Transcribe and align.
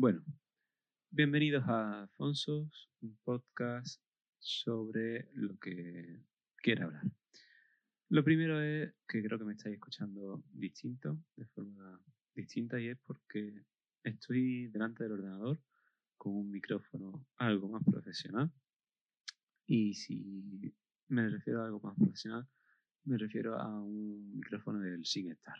Bueno, 0.00 0.22
bienvenidos 1.10 1.64
a 1.66 2.04
Afonsos, 2.04 2.88
un 3.00 3.18
podcast 3.24 4.00
sobre 4.38 5.28
lo 5.32 5.58
que 5.58 6.22
quiera 6.58 6.84
hablar. 6.84 7.02
Lo 8.08 8.22
primero 8.22 8.62
es 8.62 8.94
que 9.08 9.24
creo 9.24 9.40
que 9.40 9.44
me 9.44 9.54
estáis 9.54 9.74
escuchando 9.74 10.44
distinto, 10.52 11.18
de 11.34 11.46
forma 11.46 12.00
distinta, 12.32 12.78
y 12.78 12.90
es 12.90 12.98
porque 12.98 13.64
estoy 14.04 14.68
delante 14.68 15.02
del 15.02 15.14
ordenador 15.14 15.60
con 16.16 16.36
un 16.36 16.48
micrófono 16.48 17.26
algo 17.36 17.68
más 17.68 17.82
profesional. 17.82 18.52
Y 19.66 19.94
si 19.94 20.76
me 21.08 21.28
refiero 21.28 21.60
a 21.60 21.66
algo 21.66 21.80
más 21.80 21.96
profesional, 21.96 22.46
me 23.02 23.18
refiero 23.18 23.58
a 23.58 23.82
un 23.82 24.30
micrófono 24.32 24.78
del 24.78 25.04
SingStar. 25.04 25.58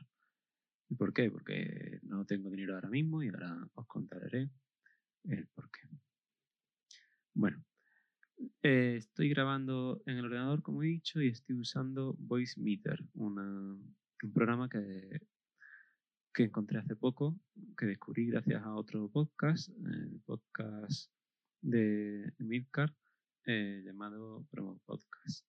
¿Y 0.89 0.95
por 0.95 1.13
qué? 1.13 1.31
Porque 1.31 2.01
no 2.03 2.25
tengo 2.25 2.51
dinero 2.51 2.75
ahora 2.75 2.89
mismo 2.89 3.23
y 3.23 3.29
ahora 3.29 3.69
os 3.75 3.87
contaré 3.87 4.51
el 5.25 5.47
por 5.49 5.71
qué. 5.71 5.89
Bueno, 7.35 7.63
eh, 8.63 8.97
estoy 8.99 9.29
grabando 9.29 10.03
en 10.07 10.17
el 10.17 10.25
ordenador, 10.25 10.63
como 10.63 10.83
he 10.83 10.87
dicho, 10.87 11.21
y 11.21 11.29
estoy 11.29 11.57
usando 11.57 12.15
Voice 12.19 12.61
Meter, 12.61 13.05
un 13.15 13.97
programa 14.33 14.69
que, 14.69 15.21
que 16.33 16.45
encontré 16.45 16.79
hace 16.79 16.97
poco, 16.97 17.39
que 17.77 17.87
descubrí 17.87 18.27
gracias 18.29 18.63
a 18.63 18.75
otro 18.75 19.09
podcast, 19.09 19.69
el 19.87 20.21
podcast 20.25 21.11
de 21.61 22.33
Midcar, 22.39 22.95
eh, 23.45 23.83
llamado 23.85 24.47
Promo 24.51 24.81
Podcast. 24.87 25.45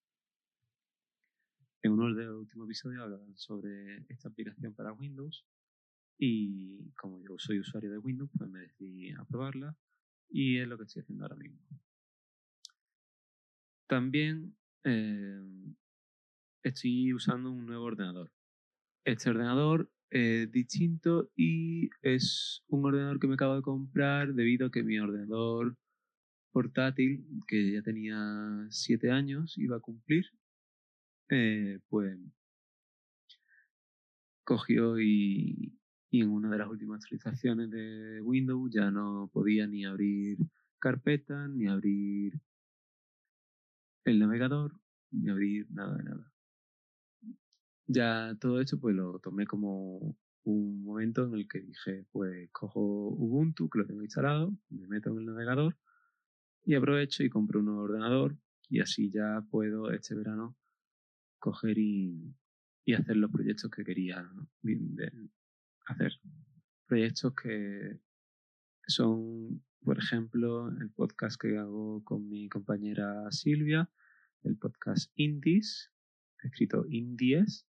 En 1.82 1.94
uno 1.94 2.14
de 2.14 2.26
los 2.26 2.42
últimos 2.42 2.66
episodios 2.66 3.02
hablaban 3.02 3.38
sobre 3.38 4.06
esta 4.10 4.28
aplicación 4.28 4.74
para 4.74 4.92
Windows 4.92 5.46
y 6.18 6.92
como 6.92 7.22
yo 7.22 7.38
soy 7.38 7.60
usuario 7.60 7.92
de 7.92 7.98
Windows, 7.98 8.30
pues 8.38 8.50
me 8.50 8.60
decidí 8.60 9.12
a 9.12 9.24
probarla 9.24 9.78
y 10.30 10.58
es 10.58 10.68
lo 10.68 10.78
que 10.78 10.84
estoy 10.84 11.04
haciendo 11.04 11.24
ahora 11.24 11.38
mismo. 11.38 11.60
También 13.88 14.58
eh, 14.84 15.42
estoy 16.64 17.14
usando 17.14 17.50
un 17.50 17.66
nuevo 17.66 17.86
ordenador. 17.86 18.30
Este 19.06 19.30
ordenador 19.30 19.90
es 20.10 20.52
distinto 20.52 21.32
y 21.36 21.90
es 22.02 22.62
un 22.68 22.86
ordenador 22.86 23.20
que 23.20 23.28
me 23.28 23.36
acabo 23.36 23.56
de 23.56 23.62
comprar 23.62 24.34
debido 24.34 24.68
a 24.68 24.72
que 24.72 24.84
mi 24.84 25.00
ordenador 25.00 25.78
portátil, 26.52 27.26
que 27.48 27.72
ya 27.72 27.82
tenía 27.82 28.68
7 28.70 29.12
años, 29.12 29.58
iba 29.58 29.78
a 29.78 29.80
cumplir 29.80 30.26
eh, 31.30 31.80
pues 31.90 32.18
cogió 34.44 35.00
y, 35.00 35.76
en 36.12 36.30
una 36.30 36.50
de 36.50 36.58
las 36.58 36.68
últimas 36.68 37.04
actualizaciones 37.04 37.70
de 37.70 38.20
Windows 38.22 38.72
ya 38.74 38.90
no 38.90 39.30
podía 39.32 39.68
ni 39.68 39.86
abrir 39.86 40.40
carpetas, 40.80 41.50
ni 41.52 41.68
abrir 41.68 42.42
el 44.06 44.18
navegador, 44.18 44.74
ni 45.12 45.30
abrir 45.30 45.68
nada 45.72 45.96
de 45.98 46.04
nada. 46.04 46.34
Ya 47.86 48.36
todo 48.40 48.60
esto 48.60 48.80
pues 48.80 48.96
lo 48.96 49.20
tomé 49.20 49.46
como 49.46 50.18
un 50.46 50.84
momento 50.84 51.26
en 51.26 51.36
el 51.36 51.48
que 51.48 51.60
dije, 51.60 52.06
pues 52.12 52.50
cojo 52.52 52.82
Ubuntu, 52.82 53.70
que 53.70 53.80
lo 53.80 53.86
tengo 53.86 54.02
instalado, 54.02 54.52
me 54.70 54.88
meto 54.88 55.12
en 55.12 55.20
el 55.20 55.26
navegador 55.26 55.78
y 56.66 56.74
aprovecho 56.76 57.24
y 57.24 57.30
compro 57.30 57.60
un 57.60 57.66
nuevo 57.66 57.82
ordenador 57.82 58.36
y 58.68 58.80
así 58.80 59.12
ya 59.12 59.44
puedo 59.52 59.92
este 59.92 60.16
verano 60.16 60.56
coger 61.40 61.78
y, 61.78 62.36
hacer 62.96 63.18
los 63.18 63.32
proyectos 63.32 63.70
que 63.70 63.84
quería 63.84 64.28
hacer. 65.86 66.14
Proyectos 66.88 67.36
que 67.36 68.00
son, 68.88 69.64
por 69.82 70.00
ejemplo, 70.00 70.70
el 70.70 70.90
podcast 70.90 71.40
que 71.40 71.58
hago 71.58 72.04
con 72.04 72.28
mi 72.28 72.50
compañera 72.50 73.30
Silvia, 73.30 73.90
el 74.44 74.58
podcast 74.58 75.12
Indies, 75.16 75.92
escrito 76.42 76.86
Indies, 76.90 77.68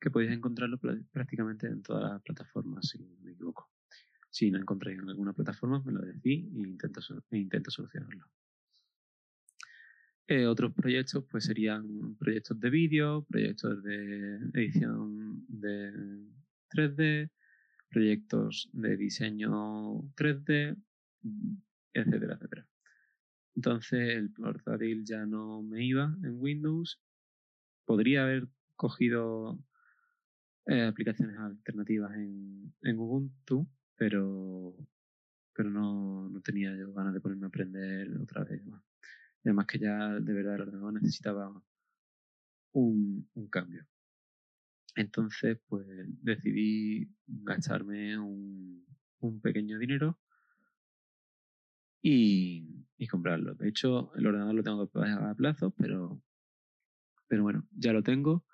que 0.00 0.10
podéis 0.10 0.32
encontrarlo 0.32 0.78
prácticamente 1.10 1.66
en 1.66 1.82
todas 1.82 2.12
las 2.12 2.22
plataformas, 2.22 2.88
si 2.88 2.98
no 2.98 3.08
me 3.22 3.32
equivoco. 3.32 3.68
Si 4.30 4.50
no 4.50 4.58
encontráis 4.58 4.98
en 4.98 5.08
alguna 5.08 5.32
plataforma, 5.32 5.82
me 5.84 5.92
lo 5.92 6.02
decís 6.02 6.44
e 6.54 6.60
intento, 6.60 7.00
e 7.30 7.38
intento 7.38 7.70
solucionarlo. 7.70 8.26
Eh, 10.28 10.46
otros 10.46 10.72
proyectos 10.74 11.24
pues 11.30 11.44
serían 11.44 12.16
proyectos 12.16 12.58
de 12.58 12.70
vídeo, 12.70 13.24
proyectos 13.28 13.80
de 13.84 14.36
edición 14.54 15.44
de 15.46 15.92
3D, 16.70 17.30
proyectos 17.88 18.68
de 18.72 18.96
diseño 18.96 20.02
3D, 20.16 20.76
etcétera, 21.92 22.34
etcétera. 22.34 22.66
Entonces 23.54 24.16
el 24.16 24.30
portátil 24.32 25.04
ya 25.04 25.24
no 25.24 25.62
me 25.62 25.84
iba 25.84 26.14
en 26.24 26.40
Windows. 26.40 27.00
Podría 27.84 28.24
haber 28.24 28.48
cogido 28.74 29.58
eh, 30.66 30.82
aplicaciones 30.86 31.38
alternativas 31.38 32.12
en, 32.16 32.74
en, 32.82 32.98
Ubuntu, 32.98 33.68
pero, 33.94 34.74
pero 35.54 35.70
no, 35.70 36.28
no 36.28 36.40
tenía 36.40 36.76
yo 36.76 36.92
ganas 36.92 37.14
de 37.14 37.20
ponerme 37.20 37.46
a 37.46 37.48
aprender 37.48 38.10
otra 38.20 38.42
vez 38.42 38.64
más. 38.66 38.82
Además 39.46 39.66
que 39.66 39.78
ya 39.78 40.08
de 40.18 40.32
verdad 40.32 40.56
el 40.56 40.62
ordenador 40.62 40.94
necesitaba 40.94 41.62
un, 42.72 43.28
cambio. 43.48 43.86
Entonces, 44.96 45.60
pues 45.68 45.86
decidí 46.20 47.08
gastarme 47.28 48.18
un, 48.18 48.84
pequeño 49.40 49.78
dinero 49.78 50.18
y, 52.02 52.84
comprarlo. 53.08 53.54
De 53.54 53.68
hecho, 53.68 54.12
el 54.16 54.26
ordenador 54.26 54.54
lo 54.56 54.62
tengo 54.64 54.88
que 54.88 54.92
pagar 54.92 55.22
a 55.22 55.34
plazo, 55.36 55.70
pero, 55.78 56.20
pero 57.28 57.44
bueno, 57.44 57.68
ya 57.70 57.92
lo 57.92 58.02
tengo. 58.02 58.44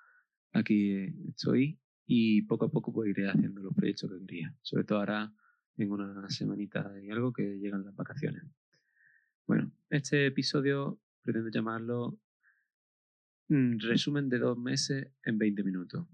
Aquí 0.51 1.07
estoy 1.27 1.79
y 2.05 2.43
poco 2.43 2.65
a 2.65 2.71
poco 2.71 2.93
pues 2.93 3.09
iré 3.09 3.27
haciendo 3.27 3.61
los 3.63 3.73
proyectos 3.73 4.11
que 4.11 4.19
quería. 4.19 4.55
Sobre 4.61 4.83
todo 4.83 4.99
ahora 4.99 5.33
en 5.77 5.91
una 5.91 6.29
semanita 6.29 6.93
y 7.01 7.09
algo 7.09 7.33
que 7.33 7.57
llegan 7.57 7.83
las 7.83 7.95
vacaciones. 7.95 8.43
Bueno, 9.45 9.73
este 9.89 10.27
episodio 10.27 11.01
pretendo 11.21 11.49
llamarlo 11.49 12.17
mm, 13.49 13.79
resumen 13.79 14.29
de 14.29 14.39
dos 14.39 14.57
meses 14.57 15.11
en 15.25 15.37
20 15.37 15.63
minutos. 15.63 16.07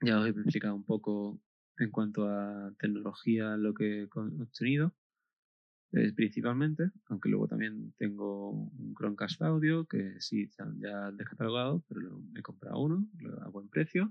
Ya 0.00 0.18
os 0.18 0.26
he 0.26 0.30
explicado 0.30 0.74
un 0.74 0.84
poco 0.84 1.42
en 1.76 1.90
cuanto 1.90 2.26
a 2.26 2.74
tecnología 2.78 3.58
lo 3.58 3.74
que 3.74 4.04
he 4.04 4.08
obtenido, 4.14 4.94
principalmente, 6.16 6.90
aunque 7.06 7.28
luego 7.28 7.48
también 7.48 7.92
tengo 7.98 8.50
un 8.50 8.94
Chromecast 8.94 9.42
Audio 9.42 9.84
que 9.84 10.18
sí 10.20 10.44
están 10.44 10.80
ya 10.80 11.10
descatalogados, 11.10 11.82
pero 11.86 12.18
me 12.32 12.40
he 12.40 12.42
comprado 12.42 12.80
uno 12.80 13.06
a 13.42 13.48
buen 13.48 13.68
precio. 13.68 14.10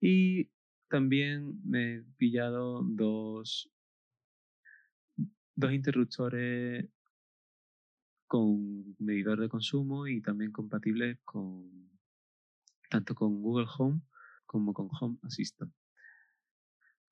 Y 0.00 0.50
también 0.88 1.60
me 1.62 1.96
he 1.96 2.02
pillado 2.16 2.82
dos, 2.82 3.70
dos 5.54 5.72
interruptores 5.72 6.88
con 8.32 8.96
medidor 8.98 9.38
de 9.38 9.50
consumo 9.50 10.06
y 10.06 10.22
también 10.22 10.52
compatible 10.52 11.18
con 11.22 11.90
tanto 12.88 13.14
con 13.14 13.42
Google 13.42 13.66
Home 13.76 14.00
como 14.46 14.72
con 14.72 14.88
Home 14.98 15.18
Assistant. 15.20 15.70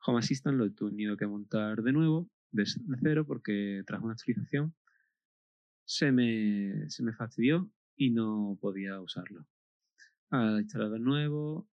Home 0.07 0.21
Assistant 0.21 0.57
lo 0.57 0.65
he 0.65 0.71
tenido 0.71 1.19
que 1.19 1.27
montar 1.27 1.83
de 1.83 1.93
nuevo, 1.93 2.31
de, 2.53 2.65
cero, 3.03 3.27
porque 3.27 3.83
tras 3.87 4.01
una 4.01 4.15
actualización 4.15 4.75
se 5.85 6.11
me, 6.11 6.89
se 6.89 7.03
me 7.03 7.13
fastidió 7.13 7.71
y 7.97 8.13
no 8.13 8.57
podía 8.59 8.99
usarlo. 8.99 9.47
Al 10.31 10.63
instalar 10.63 10.89
de 10.89 11.01
nuevo, 11.01 11.69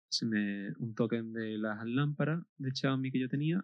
un 0.80 0.96
token 0.96 1.34
de 1.34 1.60
las 1.60 1.86
lámparas 1.86 2.44
de 2.58 2.72
Xiaomi 2.74 3.12
que 3.12 3.20
yo 3.20 3.30
tenía, 3.30 3.64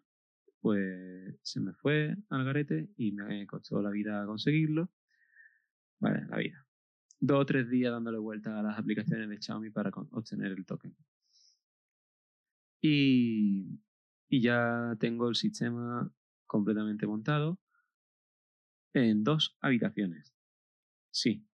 pues 0.60 1.40
se 1.42 1.60
me 1.60 1.74
fue 1.74 2.16
al 2.30 2.46
garete 2.46 2.92
y 2.98 3.14
me 3.14 3.48
costó 3.48 3.82
la 3.82 3.90
vida 3.90 4.24
conseguirlo 4.28 4.92
Vale, 6.02 6.26
la 6.28 6.38
vida. 6.38 6.66
Dos 7.20 7.42
o 7.42 7.46
tres 7.46 7.70
días 7.70 7.92
dándole 7.92 8.18
vuelta 8.18 8.60
a 8.60 8.64
las 8.64 8.78
aplicaciones 8.78 9.30
de 9.30 9.40
Xiaomi 9.40 9.70
para 9.70 9.92
obtener 9.92 10.52
el 10.52 10.66
token. 10.66 10.96
Y, 12.82 13.80
y 14.28 14.42
ya 14.42 14.96
tengo 15.00 15.30
el 15.30 15.36
sistema 15.36 16.12
completamente 16.48 17.06
montado 17.06 17.60
en 18.94 19.24
dos 19.24 19.56
habitaciones. 19.62 20.34
Sí, 21.12 21.46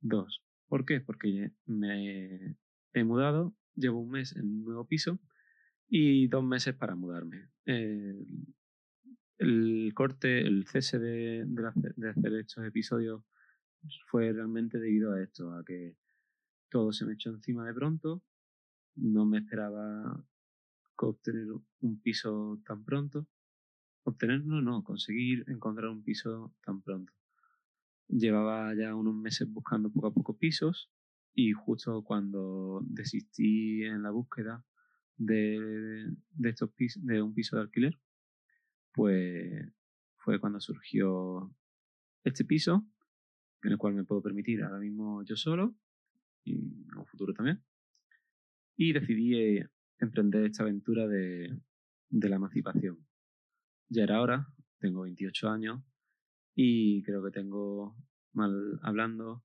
dos. 0.00 0.42
¿Por 0.66 0.86
qué? 0.86 1.00
Porque 1.00 1.52
me 1.66 2.56
he 2.94 3.04
mudado, 3.04 3.54
llevo 3.74 4.00
un 4.00 4.10
mes 4.10 4.34
en 4.34 4.46
un 4.46 4.64
nuevo 4.64 4.86
piso 4.86 5.20
y 5.86 6.26
dos 6.28 6.42
meses 6.42 6.74
para 6.74 6.94
mudarme. 6.94 7.50
El, 7.66 8.24
corte, 9.94 10.40
el 10.40 10.66
cese 10.66 10.98
de, 10.98 11.44
de, 11.44 12.08
hacer 12.08 12.32
estos 12.34 12.64
episodios 12.64 13.22
fue 14.10 14.32
realmente 14.32 14.78
debido 14.78 15.12
a 15.12 15.22
esto, 15.22 15.52
a 15.52 15.64
que 15.64 15.96
todo 16.68 16.92
se 16.92 17.04
me 17.04 17.14
echó 17.14 17.30
encima 17.30 17.66
de 17.66 17.74
pronto, 17.74 18.22
no 18.96 19.24
me 19.24 19.38
esperaba 19.38 20.24
obtener 20.96 21.46
un 21.80 22.00
piso 22.00 22.60
tan 22.66 22.84
pronto, 22.84 23.26
obtenerlo, 24.04 24.60
no, 24.60 24.84
conseguir 24.84 25.44
encontrar 25.48 25.90
un 25.90 26.02
piso 26.02 26.54
tan 26.64 26.82
pronto. 26.82 27.12
Llevaba 28.08 28.74
ya 28.74 28.94
unos 28.94 29.14
meses 29.14 29.50
buscando 29.50 29.90
poco 29.90 30.08
a 30.08 30.14
poco 30.14 30.36
pisos 30.36 30.90
y 31.34 31.52
justo 31.52 32.02
cuando 32.02 32.80
desistí 32.84 33.84
en 33.84 34.02
la 34.02 34.10
búsqueda 34.10 34.64
de, 35.16 36.12
estos 36.44 36.70
pisos, 36.72 37.04
de 37.04 37.22
un 37.22 37.34
piso 37.34 37.56
de 37.56 37.62
alquiler, 37.62 37.98
pues 38.92 39.72
fue 40.16 40.40
cuando 40.40 40.60
surgió 40.60 41.54
este 42.24 42.44
piso, 42.44 42.84
el 43.62 43.78
cual 43.78 43.94
me 43.94 44.04
puedo 44.04 44.22
permitir 44.22 44.62
ahora 44.62 44.78
mismo 44.78 45.22
yo 45.24 45.36
solo 45.36 45.74
y 46.44 46.54
en 46.54 46.96
un 46.96 47.06
futuro 47.06 47.34
también. 47.34 47.62
Y 48.76 48.92
decidí 48.92 49.34
eh, 49.34 49.68
emprender 49.98 50.44
esta 50.44 50.62
aventura 50.62 51.06
de, 51.06 51.58
de 52.08 52.28
la 52.28 52.36
emancipación. 52.36 53.06
Ya 53.88 54.04
era 54.04 54.20
hora, 54.22 54.46
tengo 54.78 55.02
28 55.02 55.48
años 55.48 55.82
y 56.54 57.02
creo 57.02 57.22
que 57.22 57.30
tengo, 57.30 57.96
mal 58.32 58.78
hablando, 58.82 59.44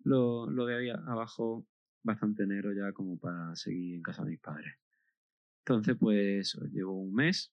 lo, 0.00 0.48
lo 0.50 0.66
de 0.66 0.76
ahí 0.76 0.90
abajo 0.90 1.66
bastante 2.02 2.44
enero 2.44 2.72
ya 2.72 2.92
como 2.92 3.18
para 3.18 3.54
seguir 3.56 3.96
en 3.96 4.02
casa 4.02 4.22
de 4.24 4.30
mis 4.30 4.40
padres. 4.40 4.74
Entonces, 5.64 5.96
pues 5.98 6.56
llevo 6.72 6.92
un 6.92 7.12
mes 7.12 7.52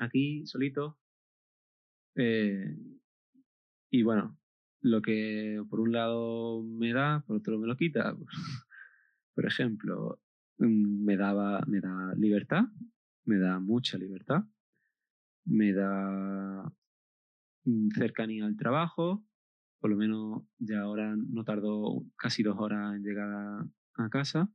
aquí 0.00 0.44
solito. 0.46 0.98
Eh, 2.16 2.76
y 3.90 4.02
bueno, 4.02 4.38
lo 4.86 5.02
que 5.02 5.60
por 5.68 5.80
un 5.80 5.92
lado 5.92 6.62
me 6.62 6.92
da, 6.92 7.24
por 7.26 7.38
otro 7.38 7.58
me 7.58 7.66
lo 7.66 7.76
quita. 7.76 8.16
por 9.34 9.44
ejemplo, 9.44 10.20
mm, 10.58 11.04
me 11.04 11.16
daba, 11.16 11.60
me 11.66 11.80
da 11.80 12.14
libertad, 12.16 12.64
me 13.24 13.38
da 13.38 13.58
mucha 13.58 13.98
libertad, 13.98 14.44
me 15.44 15.72
da 15.72 16.72
mm, 17.64 17.88
cercanía 17.96 18.46
al 18.46 18.56
trabajo, 18.56 19.24
por 19.80 19.90
lo 19.90 19.96
menos 19.96 20.44
ya 20.58 20.82
ahora 20.82 21.16
no 21.16 21.42
tardo 21.42 22.04
casi 22.16 22.44
dos 22.44 22.56
horas 22.58 22.94
en 22.94 23.02
llegar 23.02 23.28
a, 23.28 24.08
casa, 24.10 24.50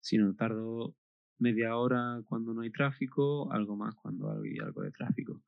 sino 0.00 0.34
tardo 0.34 0.96
media 1.38 1.76
hora 1.76 2.22
cuando 2.26 2.54
no 2.54 2.62
hay 2.62 2.70
tráfico, 2.70 3.52
algo 3.52 3.76
más 3.76 3.94
cuando 3.96 4.30
hay 4.30 4.58
algo 4.60 4.82
de 4.82 4.92
tráfico. 4.92 5.42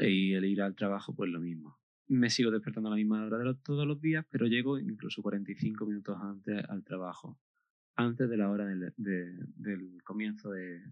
Y 0.00 0.34
el 0.34 0.44
ir 0.44 0.62
al 0.62 0.74
trabajo, 0.74 1.14
pues 1.14 1.30
lo 1.30 1.40
mismo. 1.40 1.78
Me 2.08 2.30
sigo 2.30 2.50
despertando 2.50 2.88
a 2.88 2.90
la 2.90 2.96
misma 2.96 3.24
hora 3.24 3.38
de 3.38 3.54
todos 3.54 3.86
los 3.86 4.00
días, 4.00 4.24
pero 4.30 4.46
llego 4.46 4.78
incluso 4.78 5.22
45 5.22 5.86
minutos 5.86 6.16
antes 6.20 6.64
al 6.68 6.84
trabajo, 6.84 7.38
antes 7.96 8.28
de 8.28 8.36
la 8.36 8.50
hora 8.50 8.66
del, 8.66 8.92
del 8.96 10.02
comienzo 10.04 10.50
de, 10.50 10.82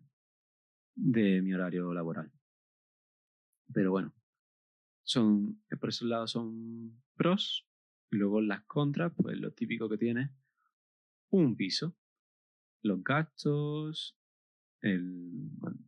de 0.95 1.43
mi 1.43 1.55
horario 1.55 1.93
laboral. 1.93 2.33
Pero 3.73 3.91
bueno, 3.91 4.15
son, 5.03 5.63
por 5.81 5.89
esos 5.89 6.09
lados 6.09 6.33
son 6.33 7.03
pros. 7.17 7.67
Y 8.11 8.17
luego 8.17 8.41
las 8.41 8.65
contras, 8.65 9.13
pues 9.17 9.39
lo 9.39 9.53
típico 9.53 9.89
que 9.89 9.99
tiene 9.99 10.31
un 11.31 11.57
piso. 11.57 11.97
Los 12.83 13.03
gastos, 13.03 14.17
el, 14.81 15.24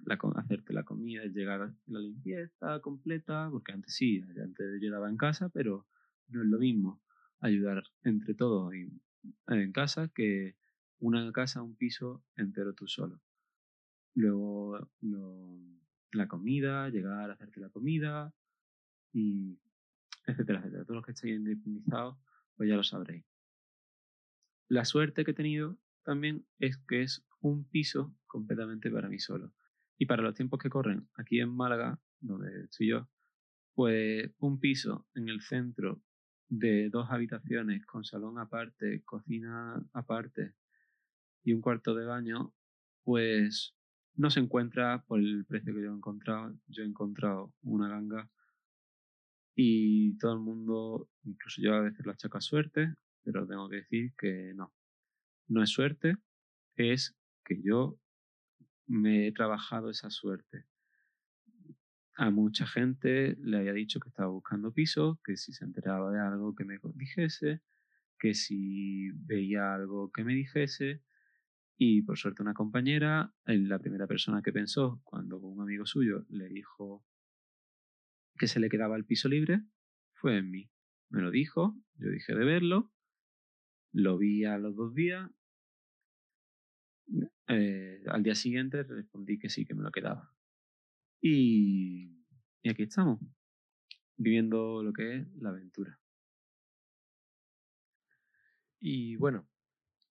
la, 0.07 0.19
hacerte 0.37 0.73
la 0.73 0.85
comida, 0.85 1.25
llegar 1.25 1.63
a 1.63 1.75
la 1.87 1.99
limpieza 1.99 2.81
completa, 2.81 3.49
porque 3.51 3.73
antes 3.73 3.95
sí, 3.95 4.23
antes 4.43 4.81
yo 4.81 4.91
daba 4.91 5.09
en 5.09 5.17
casa, 5.17 5.49
pero 5.49 5.87
no 6.29 6.43
es 6.43 6.49
lo 6.49 6.59
mismo 6.59 7.03
ayudar 7.41 7.85
entre 8.03 8.35
todos 8.35 8.73
en 8.75 9.73
casa 9.73 10.09
que 10.09 10.57
una 10.99 11.31
casa, 11.33 11.63
un 11.63 11.77
piso 11.77 12.25
entero 12.37 12.73
tú 12.75 12.87
solo. 12.87 13.21
Luego 14.15 14.91
la 16.13 16.29
comida, 16.29 16.89
llegar 16.89 17.31
a 17.31 17.35
hacerte 17.35 17.61
la 17.61 17.69
comida, 17.69 18.33
y 19.13 19.59
etcétera, 20.27 20.61
etcétera. 20.61 20.85
Todos 20.85 20.97
los 20.97 21.05
que 21.05 21.13
estéis 21.13 21.37
independizados, 21.37 22.17
pues 22.57 22.69
ya 22.69 22.77
lo 22.77 22.85
sabréis. 22.85 23.25
La 24.69 24.85
suerte 24.85 25.25
que 25.25 25.31
he 25.31 25.35
tenido 25.35 25.79
también 26.03 26.47
es 26.59 26.77
que 26.79 27.03
es 27.03 27.25
un 27.41 27.65
piso 27.69 28.15
completamente 28.27 28.91
para 28.91 29.09
mí 29.09 29.19
solo. 29.19 29.53
Y 29.99 30.07
para 30.07 30.23
los 30.23 30.35
tiempos 30.35 30.59
que 30.61 30.71
corren 30.71 31.09
aquí 31.15 31.41
en 31.41 31.55
Málaga, 31.55 31.99
donde 32.21 32.65
estoy 32.65 32.89
yo, 32.89 33.09
pues 33.75 34.31
un 34.39 34.59
piso 34.61 35.07
en 35.15 35.29
el 35.29 35.41
centro 35.41 36.03
de 36.49 36.91
dos 36.91 37.09
habitaciones 37.11 37.85
con 37.87 38.05
salón 38.05 38.39
aparte, 38.39 39.03
cocina 39.05 39.83
aparte 39.93 40.55
y 41.43 41.53
un 41.53 41.61
cuarto 41.61 41.95
de 41.95 42.05
baño, 42.05 42.55
pues 43.05 43.75
no 44.15 44.31
se 44.31 44.41
encuentra 44.41 45.05
por 45.07 45.21
el 45.21 45.45
precio 45.47 45.75
que 45.75 45.83
yo 45.83 45.91
he 45.91 45.97
encontrado. 45.97 46.59
Yo 46.67 46.83
he 46.83 46.87
encontrado 46.87 47.53
una 47.63 47.89
ganga 47.89 48.31
y 49.55 50.17
todo 50.19 50.35
el 50.35 50.41
mundo, 50.41 51.09
incluso 51.25 51.63
yo 51.63 51.75
a 51.75 51.81
veces 51.81 52.05
la 52.05 52.13
achaco 52.13 52.39
a 52.39 52.43
suerte, 52.43 52.95
pero 53.23 53.47
tengo 53.47 53.69
que 53.69 53.77
decir 53.77 54.13
que 54.17 54.53
no. 54.55 54.73
No 55.49 55.63
es 55.63 55.71
suerte, 55.71 56.17
es 56.75 57.17
que 57.45 57.63
yo 57.63 57.99
me 58.87 59.27
he 59.27 59.33
trabajado 59.33 59.91
esa 59.91 60.11
suerte. 60.11 60.67
A 62.15 62.31
mucha 62.31 62.67
gente 62.67 63.37
le 63.41 63.59
había 63.59 63.73
dicho 63.73 64.01
que 64.01 64.09
estaba 64.09 64.29
buscando 64.29 64.73
piso, 64.73 65.21
que 65.25 65.37
si 65.37 65.53
se 65.53 65.65
enteraba 65.65 66.11
de 66.11 66.21
algo 66.21 66.55
que 66.55 66.65
me 66.65 66.79
dijese, 66.95 67.61
que 68.19 68.35
si 68.35 69.11
veía 69.13 69.75
algo 69.75 70.11
que 70.11 70.25
me 70.25 70.35
dijese. 70.35 71.03
Y 71.77 72.03
por 72.03 72.17
suerte 72.17 72.43
una 72.43 72.55
compañera, 72.55 73.35
la 73.45 73.79
primera 73.79 74.07
persona 74.07 74.41
que 74.41 74.53
pensó 74.53 75.03
cuando 75.05 75.39
un 75.39 75.61
amigo 75.61 75.85
suyo 75.85 76.25
le 76.31 76.49
dijo 76.49 77.05
que 78.39 78.49
se 78.49 78.61
le 78.61 78.71
quedaba 78.71 78.97
el 78.97 79.05
piso 79.05 79.29
libre 79.29 79.63
fue 80.15 80.39
en 80.39 80.51
mí. 80.51 80.71
Me 81.11 81.21
lo 81.21 81.31
dijo, 81.31 81.77
yo 81.97 82.09
dije 82.11 82.35
de 82.35 82.45
verlo, 82.45 82.93
lo 83.93 84.19
vi 84.19 84.45
a 84.45 84.59
los 84.59 84.75
dos 84.75 84.95
días. 84.95 85.31
Eh, 87.49 88.03
al 88.09 88.23
día 88.23 88.35
siguiente 88.35 88.83
respondí 88.83 89.39
que 89.39 89.49
sí, 89.49 89.65
que 89.65 89.75
me 89.75 89.83
lo 89.83 89.91
quedaba. 89.91 90.33
Y, 91.21 92.11
aquí 92.69 92.83
estamos, 92.83 93.21
viviendo 94.17 94.83
lo 94.83 94.93
que 94.93 95.19
es 95.19 95.29
la 95.37 95.51
aventura. 95.51 96.01
Y 98.81 99.17
bueno, 99.17 99.49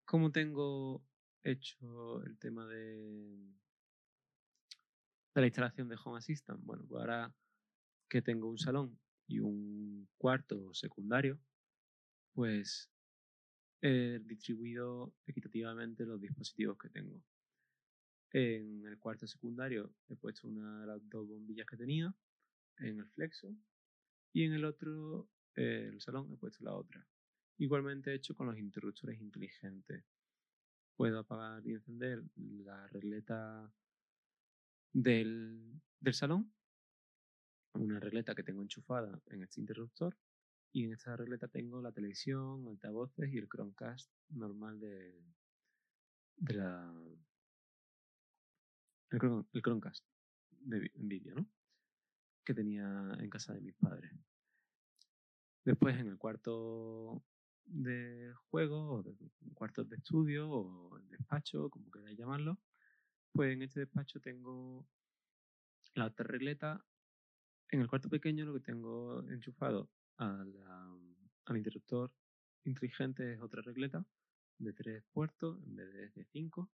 ¿cómo 0.06 0.32
tengo 0.32 1.04
hecho 1.44 2.24
el 2.24 2.38
tema 2.40 2.66
de, 2.68 3.54
de 5.36 5.42
la 5.42 5.46
instalación 5.46 5.90
de 5.90 5.98
Home 6.04 6.18
Assistant? 6.18 6.62
Bueno, 6.64 6.86
pues 6.88 7.02
ahora 7.02 7.34
que 8.10 8.22
tengo 8.22 8.50
un 8.50 8.58
salón 8.58 9.00
y 9.28 9.40
un 9.40 10.08
cuarto 10.18 10.74
secundario, 10.74 11.40
pues 12.34 12.90
he 13.86 14.20
distribuido 14.20 15.14
equitativamente 15.28 16.06
los 16.06 16.20
dispositivos 16.20 16.76
que 16.78 16.90
tengo. 16.90 17.22
En 18.32 18.84
el 18.84 18.98
cuarto 18.98 19.28
secundario 19.28 19.94
he 20.10 20.16
puesto 20.16 20.48
una 20.48 20.82
de 20.82 20.88
las 20.88 21.08
dos 21.08 21.28
bombillas 21.28 21.68
que 21.68 21.78
tenía 21.78 22.12
en 22.80 23.00
el 23.00 23.08
flexo 23.10 23.56
y 24.34 24.44
en 24.44 24.54
el 24.54 24.66
otro, 24.66 25.30
eh, 25.56 25.90
el 25.94 26.02
salón, 26.02 26.34
he 26.34 26.38
puesto 26.38 26.64
la 26.64 26.74
otra. 26.74 27.08
Igualmente 27.58 28.12
he 28.12 28.16
hecho 28.16 28.36
con 28.36 28.48
los 28.48 28.58
interruptores 28.58 29.22
inteligentes. 29.22 30.04
Puedo 30.96 31.20
apagar 31.20 31.66
y 31.68 31.74
encender 31.74 32.24
la 32.36 32.88
regleta 32.88 33.72
del, 34.94 35.80
del 36.00 36.14
salón 36.14 36.52
una 37.74 38.00
regleta 38.00 38.34
que 38.34 38.44
tengo 38.44 38.62
enchufada 38.62 39.22
en 39.28 39.44
este 39.44 39.60
interruptor 39.60 40.18
y 40.76 40.84
en 40.84 40.92
esta 40.92 41.16
regleta 41.16 41.48
tengo 41.48 41.82
la 41.82 41.94
televisión, 41.94 42.68
altavoces 42.68 43.32
y 43.32 43.38
el 43.38 43.48
Chromecast 43.48 44.12
normal 44.32 44.78
de, 44.78 45.24
de 46.36 46.54
la 46.54 46.94
el, 49.12 49.62
Chromecast 49.62 50.06
de 50.60 50.92
vídeo, 50.96 51.34
¿no? 51.34 51.48
Que 52.44 52.54
tenía 52.54 52.84
en 53.18 53.30
casa 53.30 53.54
de 53.54 53.62
mis 53.62 53.74
padres. 53.76 54.12
Después 55.64 55.96
en 55.98 56.08
el 56.08 56.18
cuarto 56.18 57.24
de 57.64 58.34
juego 58.50 58.96
o 58.96 59.02
de 59.02 59.16
cuarto 59.54 59.86
de 59.86 59.96
estudio 59.96 60.50
o 60.50 60.98
el 60.98 61.08
despacho, 61.08 61.70
como 61.70 61.90
queráis 61.90 62.18
llamarlo, 62.18 62.60
pues 63.32 63.54
en 63.54 63.62
este 63.62 63.80
despacho 63.80 64.20
tengo 64.20 64.86
la 65.94 66.08
otra 66.08 66.26
regleta 66.28 66.86
en 67.70 67.80
el 67.80 67.88
cuarto 67.88 68.10
pequeño 68.10 68.44
lo 68.44 68.56
que 68.56 68.60
tengo 68.60 69.26
enchufado 69.30 69.90
al 70.18 71.58
interruptor 71.58 72.12
inteligente 72.64 73.34
es 73.34 73.42
otra 73.42 73.62
regleta 73.62 74.06
de 74.58 74.74
tres 74.74 75.04
puertos 75.12 75.62
en 75.64 75.76
vez 75.76 76.14
de 76.14 76.26
cinco. 76.26 76.70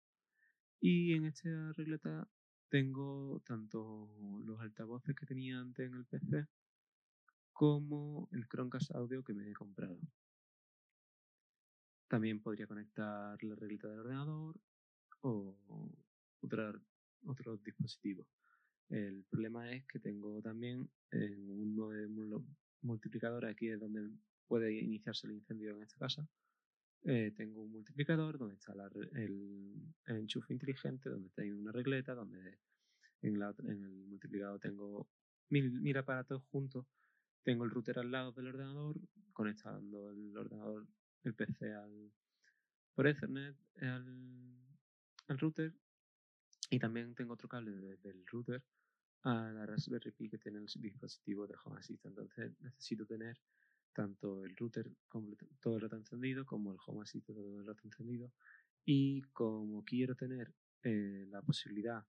Y 0.79 1.13
en 1.13 1.25
esta 1.25 1.73
regleta 1.73 2.27
tengo 2.69 3.41
tanto 3.45 4.09
los 4.45 4.59
altavoces 4.59 5.15
que 5.15 5.25
tenía 5.25 5.59
antes 5.59 5.87
en 5.87 5.95
el 5.95 6.05
PC 6.05 6.47
como 7.51 8.29
el 8.31 8.47
Chromecast 8.47 8.95
audio 8.95 9.23
que 9.23 9.33
me 9.33 9.49
he 9.49 9.53
comprado. 9.53 9.99
También 12.07 12.41
podría 12.41 12.67
conectar 12.67 13.41
la 13.43 13.55
regleta 13.55 13.87
del 13.87 13.99
ordenador 13.99 14.59
o 15.21 15.55
otra, 16.41 16.73
otros 17.25 17.63
dispositivos. 17.63 18.27
El 18.89 19.23
problema 19.29 19.71
es 19.71 19.85
que 19.85 19.99
tengo 19.99 20.41
también 20.41 20.89
en 21.11 21.49
uno 21.49 21.89
de 21.89 22.07
los 22.81 22.87
multiplicadores, 22.87 23.51
aquí 23.51 23.69
es 23.69 23.79
donde 23.79 24.09
puede 24.47 24.73
iniciarse 24.73 25.27
el 25.27 25.33
incendio 25.33 25.75
en 25.75 25.83
esta 25.83 25.97
casa, 25.97 26.27
eh, 27.03 27.31
tengo 27.35 27.63
un 27.63 27.71
multiplicador 27.71 28.37
donde 28.37 28.55
está 28.55 28.73
el, 29.15 29.93
enchufe 30.05 30.53
inteligente, 30.53 31.09
donde 31.09 31.29
tengo 31.29 31.59
una 31.59 31.71
regleta, 31.71 32.13
donde 32.13 32.59
en, 33.21 33.41
el 33.41 34.05
multiplicador 34.07 34.59
tengo 34.59 35.09
mil, 35.49 35.71
mil 35.81 35.97
aparatos 35.97 36.43
juntos, 36.51 36.85
tengo 37.43 37.63
el 37.63 37.71
router 37.71 37.97
al 37.99 38.11
lado 38.11 38.31
del 38.33 38.47
ordenador, 38.47 38.99
conectando 39.33 40.11
el 40.11 40.37
ordenador, 40.37 40.87
el 41.23 41.33
PC 41.33 41.73
al, 41.73 42.11
por 42.93 43.07
Ethernet 43.07 43.55
al, 43.81 45.39
router. 45.39 45.73
Y 46.69 46.79
también 46.79 47.15
tengo 47.15 47.33
otro 47.33 47.49
cable 47.49 47.71
desde 47.71 48.11
el 48.11 48.25
router 48.27 48.63
a 49.23 49.51
la 49.51 49.65
Raspberry 49.65 50.11
Pi 50.11 50.29
que 50.29 50.37
tiene 50.37 50.59
el 50.59 50.65
dispositivo 50.65 51.47
de 51.47 51.55
Home 51.63 51.79
Assistant. 51.79 52.17
Entonces 52.17 52.51
necesito 52.61 53.05
tener 53.05 53.37
tanto 53.93 54.43
el 54.43 54.55
router 54.55 54.89
todo 55.59 55.75
el 55.75 55.81
rato 55.81 55.97
encendido 55.97 56.45
como 56.45 56.71
el 56.71 56.79
Home 56.85 57.01
Assistant 57.03 57.37
todo 57.37 57.59
el 57.59 57.65
rato 57.65 57.81
encendido. 57.83 58.31
Y 58.85 59.21
como 59.33 59.83
quiero 59.83 60.15
tener 60.15 60.53
eh, 60.83 61.27
la 61.29 61.41
posibilidad, 61.41 62.03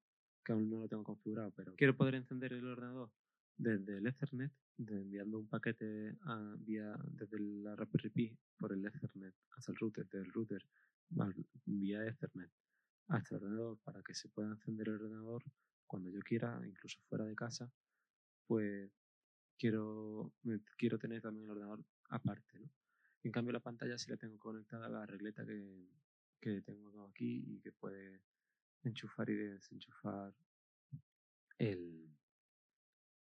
que 0.45 0.53
aún 0.53 0.71
no 0.71 0.81
lo 0.81 0.89
tengo 0.89 1.05
configurado, 1.05 1.53
pero 1.53 1.75
quiero 1.77 1.97
poder 1.97 2.17
encender 2.17 2.53
el 2.53 2.67
ordenador 2.67 3.11
desde 3.57 3.99
el 3.99 4.07
Ethernet, 4.07 4.53
enviando 4.79 5.39
un 5.39 5.47
paquete 5.47 6.17
a, 6.23 6.57
vía, 6.59 6.97
desde 7.05 7.39
la 7.39 7.77
Raspberry 7.77 8.11
Pi 8.11 8.39
por 8.57 8.73
el 8.73 8.85
Ethernet 8.85 9.35
hasta 9.51 9.73
el 9.73 9.79
router, 9.79 10.09
del 10.09 10.25
router 10.33 10.65
vía 11.67 12.07
Ethernet 12.07 12.51
hasta 13.09 13.37
el 13.37 13.43
ordenador 13.43 13.79
para 13.85 14.03
que 14.03 14.15
se 14.15 14.29
pueda 14.31 14.49
encender 14.49 14.89
el 14.89 14.95
ordenador 14.95 15.45
cuando 15.93 16.09
yo 16.09 16.21
quiera, 16.23 16.59
incluso 16.65 16.99
fuera 17.03 17.27
de 17.27 17.35
casa, 17.35 17.71
pues 18.47 18.91
quiero, 19.59 20.33
quiero 20.79 20.99
tener 20.99 21.21
también 21.21 21.45
el 21.45 21.51
ordenador 21.51 21.85
aparte. 22.09 22.59
¿no? 22.59 22.71
En 23.23 23.31
cambio, 23.31 23.53
la 23.53 23.61
pantalla 23.61 23.99
sí 23.99 24.11
la 24.11 24.17
tengo 24.17 24.39
conectada 24.39 24.87
a 24.87 24.89
la 24.89 25.05
regleta 25.05 25.45
que, 25.45 25.87
que 26.41 26.63
tengo 26.63 27.05
aquí 27.05 27.45
y 27.47 27.61
que 27.61 27.73
puede 27.73 28.23
enchufar 28.85 29.29
y 29.29 29.35
desenchufar 29.35 30.33
el, 31.59 32.09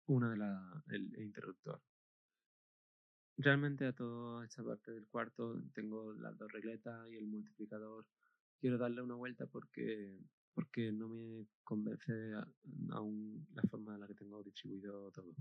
una 0.06 0.30
de 0.30 0.38
la, 0.38 0.82
el, 0.88 1.20
interruptor. 1.20 1.82
Realmente 3.36 3.84
a 3.84 3.92
toda 3.92 4.42
esta 4.46 4.64
parte 4.64 4.90
del 4.90 5.06
cuarto 5.06 5.60
tengo 5.74 6.14
las 6.14 6.38
dos 6.38 6.50
regletas 6.50 7.10
y 7.10 7.16
el 7.16 7.26
multiplicador. 7.26 8.06
Quiero 8.58 8.78
darle 8.78 9.02
una 9.02 9.16
vuelta 9.16 9.44
porque 9.44 10.18
porque 10.54 10.92
no 10.92 11.08
me 11.08 11.46
convence 11.62 12.12
aún 12.90 13.46
la 13.54 13.62
forma 13.62 13.94
en 13.94 14.00
la 14.00 14.06
que 14.06 14.14
tengo 14.14 14.42
distribuido 14.42 15.10
todo. 15.10 15.34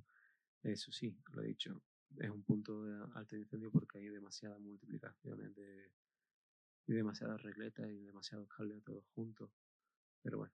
Eso 0.64 0.92
sí, 0.92 1.16
lo 1.32 1.42
he 1.42 1.48
dicho, 1.48 1.82
es 2.18 2.30
un 2.30 2.44
punto 2.44 2.84
de 2.84 3.06
alto 3.16 3.36
incendio 3.36 3.72
porque 3.72 4.00
hay 4.00 4.10
demasiadas 4.10 4.60
multiplicaciones 4.60 5.56
de, 5.56 5.92
y 6.88 6.94
demasiadas 6.94 7.42
regletas 7.42 7.90
y 7.90 8.00
demasiados 8.00 8.48
cables 8.50 8.84
todos 8.84 9.06
juntos. 9.14 9.52
Pero 10.22 10.40
bueno, 10.40 10.54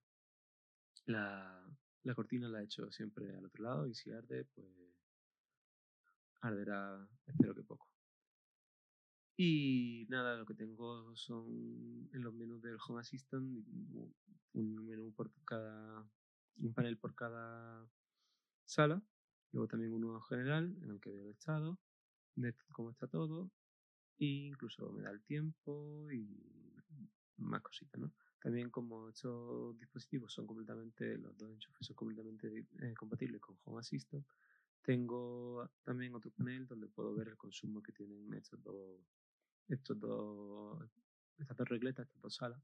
la, 1.05 1.69
la 2.03 2.15
cortina 2.15 2.49
la 2.49 2.61
he 2.61 2.65
hecho 2.65 2.91
siempre 2.91 3.35
al 3.35 3.45
otro 3.45 3.63
lado 3.63 3.87
y 3.87 3.93
si 3.93 4.11
arde, 4.11 4.45
pues 4.45 4.67
arderá, 6.41 7.07
espero 7.27 7.53
que 7.53 7.63
poco. 7.63 7.87
Y 9.41 10.05
nada, 10.09 10.35
lo 10.35 10.45
que 10.45 10.53
tengo 10.53 11.15
son 11.15 12.09
en 12.11 12.23
los 12.23 12.33
menús 12.33 12.61
del 12.61 12.75
Home 12.85 12.99
Assistant 12.99 13.65
un 14.51 14.85
menú 14.85 15.13
por 15.13 15.31
cada, 15.45 16.05
un 16.57 16.73
panel 16.73 16.97
por 16.97 17.15
cada 17.15 17.89
sala, 18.65 19.01
luego 19.53 19.69
también 19.69 19.93
uno 19.93 20.19
general 20.19 20.75
en 20.81 20.89
el 20.89 20.99
que 20.99 21.09
veo 21.11 21.23
el 21.23 21.29
estado, 21.29 21.79
de 22.35 22.53
cómo 22.73 22.89
está 22.89 23.07
todo, 23.07 23.49
e 24.17 24.25
incluso 24.25 24.91
me 24.91 25.03
da 25.03 25.11
el 25.11 25.21
tiempo 25.21 26.11
y 26.11 26.27
más 27.37 27.61
cositas, 27.61 27.97
¿no? 27.97 28.11
También 28.41 28.69
como 28.69 29.07
estos 29.07 29.79
dispositivos 29.79 30.33
son 30.33 30.47
completamente, 30.47 31.17
los 31.17 31.37
dos 31.37 31.49
enchufes 31.49 31.87
son 31.87 31.95
completamente 31.95 32.67
eh, 32.81 32.93
compatibles 32.93 33.39
con 33.39 33.57
Home 33.63 33.79
Assistant, 33.79 34.25
tengo 34.81 35.69
también 35.85 36.13
otro 36.13 36.29
panel 36.31 36.67
donde 36.67 36.87
puedo 36.87 37.15
ver 37.15 37.29
el 37.29 37.37
consumo 37.37 37.81
que 37.81 37.93
tienen 37.93 38.33
estos 38.33 38.61
dos, 38.63 38.99
estos 39.69 39.99
dos, 39.99 40.89
estas 41.37 41.57
dos 41.57 41.69
regletas, 41.69 42.05
estas 42.07 42.21
dos 42.21 42.35
salas. 42.35 42.61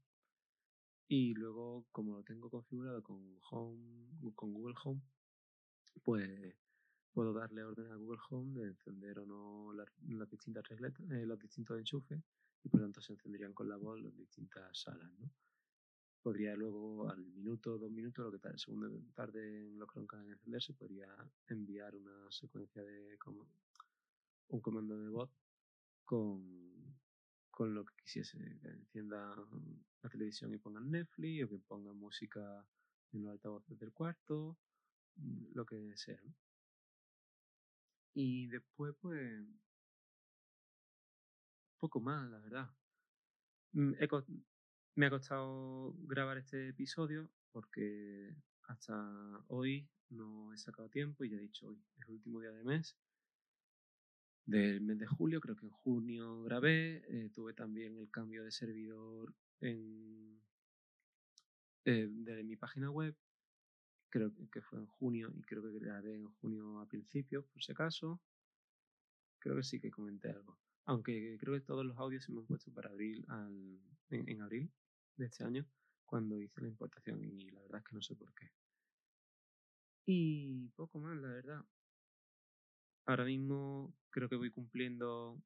Y 1.08 1.34
luego, 1.34 1.86
como 1.92 2.16
lo 2.16 2.22
tengo 2.24 2.50
configurado 2.50 3.02
con 3.02 3.38
Home, 3.50 4.32
con 4.34 4.52
Google 4.52 4.74
Home, 4.84 5.00
pues 6.02 6.54
puedo 7.12 7.32
darle 7.32 7.62
orden 7.62 7.90
a 7.92 7.96
Google 7.96 8.20
Home 8.28 8.60
de 8.60 8.68
encender 8.68 9.18
o 9.20 9.26
no 9.26 9.72
las, 9.72 9.88
distintas 10.30 10.68
regletas, 10.68 11.08
eh, 11.10 11.24
los 11.24 11.38
distintos 11.38 11.78
enchufes 11.78 12.20
y 12.62 12.68
por 12.68 12.80
tanto 12.80 13.00
se 13.00 13.12
encenderían 13.12 13.54
con 13.54 13.68
la 13.68 13.76
voz 13.76 14.00
las 14.00 14.14
distintas 14.16 14.78
salas, 14.78 15.10
¿no? 15.18 15.30
Podría 16.20 16.56
luego 16.56 17.08
al 17.08 17.24
minuto, 17.24 17.78
dos 17.78 17.90
minutos, 17.90 18.24
lo 18.24 18.32
que 18.32 18.40
tarde, 18.40 18.58
según 18.58 19.12
tarde 19.14 19.68
en 19.68 19.78
los 19.78 19.88
Chromecast 19.88 20.24
en 20.24 20.32
encenderse, 20.32 20.74
podría 20.74 21.08
enviar 21.46 21.94
una 21.94 22.30
secuencia 22.30 22.82
de 22.82 23.16
un 24.48 24.60
comando 24.60 24.98
de 24.98 25.08
voz 25.08 25.30
con 26.04 26.75
con 27.56 27.72
lo 27.72 27.86
que 27.86 27.94
quisiese, 27.96 28.36
que 28.60 28.68
encienda 28.68 29.34
la 30.02 30.10
televisión 30.10 30.52
y 30.52 30.58
pongan 30.58 30.90
Netflix 30.90 31.44
o 31.44 31.48
que 31.48 31.58
pongan 31.60 31.96
música 31.96 32.42
en 33.12 33.22
los 33.22 33.32
altavoces 33.32 33.78
del 33.78 33.94
cuarto, 33.94 34.58
mm, 35.16 35.54
lo 35.54 35.64
que 35.64 35.96
sea. 35.96 36.20
Y 38.12 38.46
después, 38.48 38.94
pues, 39.00 39.42
poco 41.78 41.98
más, 41.98 42.28
la 42.30 42.38
verdad. 42.40 42.70
Mm, 43.72 43.92
me 44.96 45.06
ha 45.06 45.10
costado 45.10 45.94
grabar 46.00 46.36
este 46.36 46.68
episodio 46.68 47.30
porque 47.52 48.36
hasta 48.64 48.94
hoy 49.48 49.88
no 50.10 50.52
he 50.52 50.58
sacado 50.58 50.90
tiempo 50.90 51.24
y 51.24 51.30
ya 51.30 51.38
he 51.38 51.40
dicho 51.40 51.68
hoy 51.68 51.82
es 51.96 52.06
el 52.06 52.16
último 52.16 52.40
día 52.42 52.52
de 52.52 52.64
mes 52.64 52.98
del 54.46 54.80
mes 54.80 54.98
de 54.98 55.06
julio, 55.06 55.40
creo 55.40 55.56
que 55.56 55.66
en 55.66 55.72
junio 55.72 56.42
grabé, 56.42 57.02
eh, 57.08 57.30
tuve 57.30 57.52
también 57.52 57.96
el 57.98 58.10
cambio 58.10 58.44
de 58.44 58.52
servidor 58.52 59.34
en, 59.60 60.40
eh, 61.84 62.08
de 62.10 62.44
mi 62.44 62.56
página 62.56 62.90
web, 62.90 63.16
creo 64.08 64.32
que 64.50 64.62
fue 64.62 64.78
en 64.78 64.86
junio 64.86 65.32
y 65.34 65.42
creo 65.42 65.62
que 65.62 65.78
grabé 65.78 66.14
en 66.14 66.26
junio 66.40 66.78
a 66.78 66.86
principios, 66.86 67.44
por 67.46 67.62
si 67.62 67.72
acaso. 67.72 68.20
Creo 69.38 69.56
que 69.56 69.62
sí 69.62 69.80
que 69.80 69.90
comenté 69.90 70.30
algo. 70.30 70.58
Aunque 70.86 71.36
creo 71.38 71.54
que 71.54 71.60
todos 71.60 71.84
los 71.84 71.96
audios 71.98 72.24
se 72.24 72.32
me 72.32 72.40
han 72.40 72.46
puesto 72.46 72.72
para 72.72 72.90
abril 72.90 73.24
al, 73.28 73.80
en 74.10 74.40
abril 74.42 74.72
de 75.16 75.26
este 75.26 75.44
año, 75.44 75.66
cuando 76.04 76.40
hice 76.40 76.60
la 76.60 76.68
importación 76.68 77.22
y 77.24 77.50
la 77.50 77.60
verdad 77.62 77.78
es 77.78 77.84
que 77.84 77.94
no 77.94 78.02
sé 78.02 78.14
por 78.14 78.32
qué. 78.34 78.50
Y 80.06 80.68
poco 80.76 81.00
más, 81.00 81.16
la 81.16 81.28
verdad. 81.28 81.64
Ahora 83.06 83.24
mismo 83.24 83.94
creo 84.10 84.28
que 84.28 84.36
voy 84.36 84.50
cumpliendo 84.50 85.40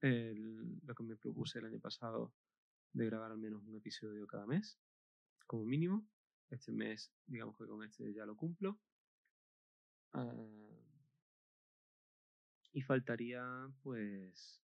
lo 0.00 0.94
que 0.94 1.02
me 1.02 1.16
propuse 1.16 1.58
el 1.58 1.66
año 1.66 1.80
pasado 1.80 2.32
de 2.92 3.06
grabar 3.06 3.32
al 3.32 3.38
menos 3.38 3.62
un 3.64 3.76
episodio 3.76 4.26
cada 4.26 4.46
mes, 4.46 4.78
como 5.46 5.64
mínimo. 5.64 6.06
Este 6.50 6.70
mes, 6.70 7.10
digamos 7.26 7.56
que 7.56 7.66
con 7.66 7.82
este 7.82 8.12
ya 8.12 8.26
lo 8.26 8.36
cumplo. 8.36 8.78
Ah, 10.12 10.32
y 12.74 12.82
faltaría, 12.82 13.42
pues, 13.82 14.62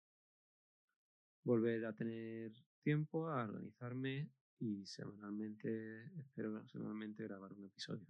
volver 1.43 1.85
a 1.85 1.93
tener 1.93 2.51
tiempo 2.83 3.27
a 3.29 3.43
organizarme 3.43 4.29
y 4.59 4.85
semanalmente, 4.85 6.05
espero 6.19 6.67
semanalmente 6.67 7.23
grabar 7.23 7.51
un 7.53 7.65
episodio. 7.65 8.07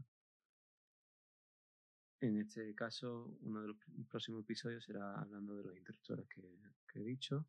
En 2.22 2.38
este 2.38 2.76
caso, 2.76 3.36
uno 3.42 3.62
de 3.62 3.70
los 3.70 3.78
próximos 4.08 4.44
episodios 4.44 4.84
será 4.84 5.20
hablando 5.20 5.56
de 5.56 5.64
los 5.64 5.76
interruptores 5.76 6.28
que, 6.28 7.00
he 7.00 7.04
dicho, 7.04 7.48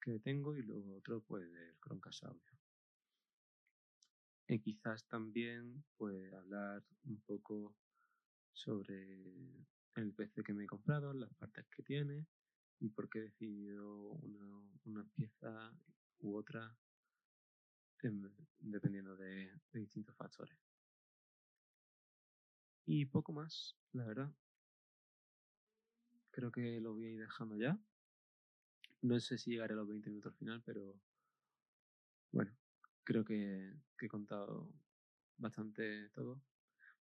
que 0.00 0.18
tengo, 0.18 0.56
y 0.56 0.62
luego 0.62 0.96
otro 0.96 1.20
pues 1.20 1.52
del 1.52 1.76
Chromecast 1.78 2.24
Audio. 2.24 2.58
Y 4.48 4.60
quizás 4.60 5.06
también 5.06 5.84
pues 5.98 6.32
hablar 6.32 6.82
un 7.04 7.20
poco 7.20 7.76
sobre 8.54 9.66
el 9.96 10.14
PC 10.14 10.42
que 10.42 10.54
me 10.54 10.64
he 10.64 10.66
comprado, 10.66 11.12
las 11.12 11.32
partes 11.34 11.66
que 11.68 11.82
tiene 11.82 12.26
y 12.78 12.88
por 12.88 13.10
qué 13.10 13.18
he 13.18 13.22
decidido 13.22 14.12
una, 14.84 15.04
pieza 15.14 15.70
u 16.20 16.34
otra 16.34 16.74
dependiendo 18.58 19.14
de 19.16 19.52
distintos 19.74 20.16
factores. 20.16 20.69
Y 22.92 23.06
poco 23.06 23.32
más, 23.32 23.76
la 23.92 24.04
verdad. 24.04 24.34
Creo 26.32 26.50
que 26.50 26.80
lo 26.80 26.94
voy 26.94 27.04
a 27.04 27.10
ir 27.10 27.20
dejando 27.20 27.56
ya. 27.56 27.78
No 29.02 29.20
sé 29.20 29.38
si 29.38 29.52
llegaré 29.52 29.74
a 29.74 29.76
los 29.76 29.86
20 29.86 30.10
minutos 30.10 30.32
al 30.32 30.38
final, 30.38 30.60
pero 30.66 31.00
bueno, 32.32 32.50
creo 33.04 33.24
que, 33.24 33.76
he 34.00 34.08
contado 34.08 34.74
bastante 35.36 36.08
todo. 36.08 36.42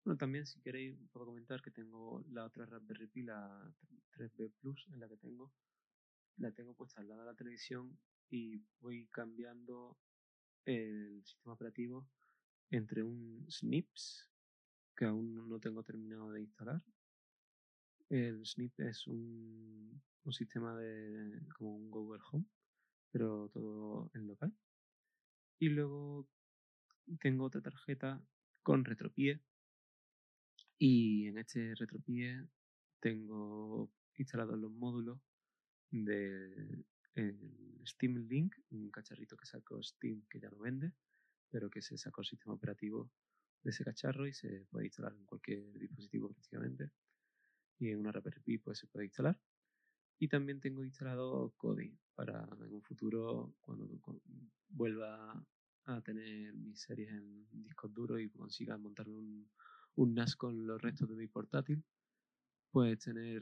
Bueno, 0.03 0.15
también 0.15 0.45
si 0.45 0.61
queréis 0.61 0.95
puedo 1.11 1.25
comentar 1.25 1.59
que 1.59 1.71
tengo 1.71 2.23
la 2.29 2.45
otra 2.45 2.67
Raspberry 2.67 3.07
Pi, 3.07 3.23
la 3.23 3.73
3B 4.11 4.51
Plus, 4.59 4.87
en 4.93 4.99
la 4.99 5.09
que 5.09 5.17
tengo, 5.17 5.51
la 6.37 6.51
tengo 6.51 6.75
puesta 6.75 7.01
al 7.01 7.07
lado 7.07 7.21
de 7.21 7.31
la 7.31 7.35
televisión 7.35 7.97
y 8.29 8.61
voy 8.79 9.07
cambiando 9.07 9.97
el 10.65 11.25
sistema 11.25 11.53
operativo 11.53 12.07
entre 12.69 13.01
un 13.01 13.47
Snips, 13.49 14.28
que 14.99 15.05
aún 15.05 15.47
no 15.47 15.61
tengo 15.61 15.81
terminado 15.81 16.29
de 16.33 16.41
instalar. 16.41 16.83
El 18.09 18.45
Snip 18.45 18.77
es 18.81 19.07
un, 19.07 20.03
un 20.25 20.33
sistema 20.33 20.75
de 20.75 21.41
como 21.55 21.73
un 21.77 21.89
Google 21.89 22.21
Home, 22.29 22.45
pero 23.09 23.47
todo 23.47 24.11
en 24.13 24.27
local. 24.27 24.53
Y 25.57 25.69
luego 25.69 26.27
tengo 27.21 27.45
otra 27.45 27.61
tarjeta 27.61 28.21
con 28.61 28.83
retropie 28.83 29.39
y 30.77 31.27
en 31.27 31.37
este 31.37 31.75
retropie 31.75 32.45
tengo 32.99 33.89
instalados 34.17 34.59
los 34.59 34.71
módulos 34.71 35.17
del 35.91 36.85
Steam 37.85 38.27
Link, 38.27 38.53
un 38.71 38.91
cacharrito 38.91 39.37
que 39.37 39.45
sacó 39.45 39.81
Steam 39.81 40.25
que 40.29 40.41
ya 40.41 40.49
no 40.49 40.59
vende, 40.59 40.91
pero 41.49 41.69
que 41.69 41.81
se 41.81 41.97
sacó 41.97 42.19
el 42.19 42.27
sistema 42.27 42.53
operativo 42.53 43.09
de 43.63 43.71
ese 43.71 43.83
cacharro 43.83 44.27
y 44.27 44.33
se 44.33 44.65
puede 44.69 44.85
instalar 44.85 45.13
en 45.13 45.25
cualquier 45.25 45.63
dispositivo 45.77 46.29
prácticamente. 46.29 46.91
Y 47.79 47.89
en 47.89 47.99
una 47.99 48.11
Raspberry 48.11 48.41
Pi 48.41 48.57
pues 48.57 48.79
se 48.79 48.87
puede 48.87 49.05
instalar. 49.05 49.39
Y 50.19 50.27
también 50.27 50.59
tengo 50.59 50.83
instalado 50.83 51.53
Kodi 51.57 51.97
para 52.13 52.47
en 52.61 52.73
un 52.73 52.81
futuro, 52.81 53.55
cuando 53.61 53.87
vuelva 54.67 55.45
a 55.85 56.01
tener 56.01 56.53
mis 56.53 56.81
series 56.81 57.09
en 57.09 57.47
discos 57.63 57.93
duros 57.93 58.19
y 58.19 58.29
consiga 58.29 58.77
montarme 58.77 59.15
un, 59.15 59.49
un 59.95 60.13
NAS 60.13 60.35
con 60.35 60.67
los 60.67 60.81
restos 60.81 61.09
de 61.09 61.15
mi 61.15 61.27
portátil, 61.27 61.83
pues 62.71 62.99
tener 62.99 63.41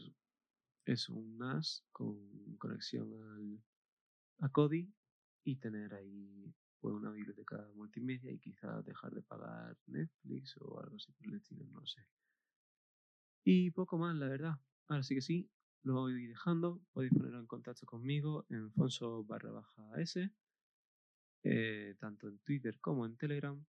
eso, 0.86 1.14
un 1.16 1.38
NAS 1.38 1.84
con 1.92 2.56
conexión 2.58 3.12
al, 3.14 3.60
a 4.40 4.50
Kodi 4.50 4.88
y 5.44 5.56
tener 5.56 5.94
ahí 5.94 6.54
pues, 6.80 6.94
una 6.94 7.12
biblioteca 7.12 7.68
multimedia 7.76 8.32
y 8.32 8.40
quizás 8.40 8.86
dejar 8.86 9.14
de 9.14 9.22
pagar 9.22 9.78
Netflix 9.88 10.56
o 10.58 10.80
algo 10.80 10.96
así 10.96 11.12
por 11.12 11.28
el 11.28 11.36
estilo, 11.36 11.66
no 11.68 11.86
sé. 11.86 12.02
Y 13.44 13.72
poco 13.72 13.98
más, 13.98 14.16
la 14.16 14.28
verdad. 14.28 14.60
Ahora 14.88 15.04
sí 15.04 15.16
que 15.16 15.22
sí, 15.22 15.50
lo 15.84 15.94
voy 15.94 16.28
dejando. 16.28 16.82
Podéis 16.92 17.14
poneros 17.14 17.40
en 17.40 17.48
contacto 17.48 17.86
conmigo 17.86 18.46
en 18.50 18.72
Fonso 18.74 19.24
barra 19.24 19.52
baja 19.52 20.02
S, 20.02 20.30
eh, 21.44 21.96
tanto 22.00 22.28
en 22.28 22.40
Twitter 22.40 22.80
como 22.80 23.06
en 23.06 23.16
Telegram. 23.18 23.64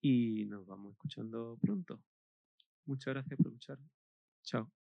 Y 0.00 0.46
nos 0.46 0.66
vamos 0.66 0.92
escuchando 0.92 1.58
pronto. 1.60 2.02
Muchas 2.86 3.14
gracias 3.14 3.36
por 3.36 3.48
escuchar. 3.48 3.78
Chao. 4.42 4.77